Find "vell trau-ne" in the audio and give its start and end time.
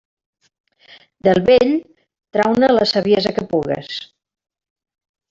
1.49-2.71